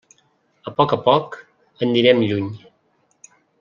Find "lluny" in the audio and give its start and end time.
2.31-2.53